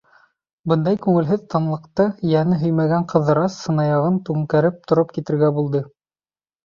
[0.71, 5.85] Бындай күңелһеҙ тынлыҡты йәне һөймәгән Ҡыҙырас сынаяғын түңкәреп тороп китергә булды.